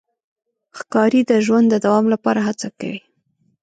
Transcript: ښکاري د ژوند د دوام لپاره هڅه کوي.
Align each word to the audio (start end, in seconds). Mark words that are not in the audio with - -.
ښکاري 0.77 1.21
د 1.29 1.31
ژوند 1.45 1.65
د 1.69 1.75
دوام 1.85 2.05
لپاره 2.13 2.39
هڅه 2.47 2.67
کوي. 2.79 3.01